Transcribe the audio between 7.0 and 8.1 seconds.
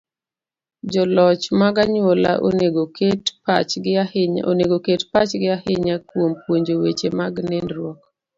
mag nindruok.